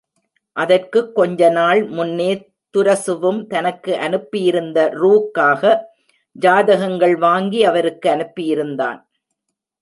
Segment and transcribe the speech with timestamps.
[0.53, 2.51] அதற்குக் கொஞ்ச நாள் முன்னே
[2.77, 5.29] துரசுவும் தனக்கு அனுப்பியிருந்த ரூ.
[5.29, 5.89] க்காக
[6.31, 9.09] ஜாதகங்கள் வாங்கி அவருக்கு அனுப்பியிருந்தான்.